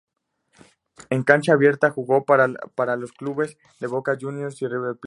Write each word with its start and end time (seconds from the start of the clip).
En 1.11 1.21
cancha 1.21 1.53
abierta 1.53 1.91
jugó 1.91 2.25
para 2.25 2.47
los 2.97 3.11
clubes 3.11 3.59
de 3.79 3.85
Boca 3.85 4.17
Juniors 4.19 4.59
y 4.63 4.67
River 4.67 4.95
Plate. 4.95 4.99